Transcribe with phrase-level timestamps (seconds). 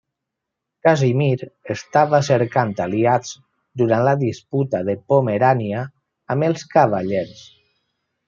[0.85, 1.43] Casimir
[1.73, 3.35] estava cercant aliats
[3.83, 5.83] durant la disputa de Pomerània
[6.37, 7.47] amb els Cavallers.